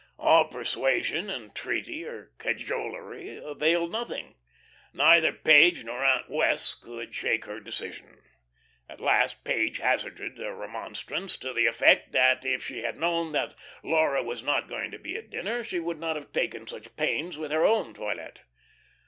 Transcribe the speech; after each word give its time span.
All 0.17 0.47
persuasion, 0.47 1.29
entreaty, 1.29 2.07
or 2.07 2.31
cajolery 2.39 3.37
availed 3.37 3.91
nothing. 3.91 4.33
Neither 4.93 5.31
Page 5.31 5.83
nor 5.83 6.03
Aunt 6.03 6.27
Wess' 6.27 6.73
could 6.73 7.13
shake 7.13 7.45
her 7.45 7.59
decision. 7.59 8.19
At 8.89 8.99
last 8.99 9.43
Page 9.43 9.77
hazarded 9.77 10.39
a 10.39 10.55
remonstrance 10.55 11.37
to 11.37 11.53
the 11.53 11.67
effect 11.67 12.13
that 12.13 12.43
if 12.43 12.65
she 12.65 12.81
had 12.81 12.97
known 12.97 13.31
that 13.33 13.53
Laura 13.83 14.23
was 14.23 14.41
not 14.41 14.67
going 14.67 14.89
to 14.89 14.97
be 14.97 15.15
at 15.17 15.29
dinner 15.29 15.63
she 15.63 15.77
would 15.77 15.99
not 15.99 16.15
have 16.15 16.33
taken 16.33 16.65
such 16.65 16.95
pains 16.95 17.37
with 17.37 17.51
her 17.51 17.63
own 17.63 17.93
toilet. 17.93 18.41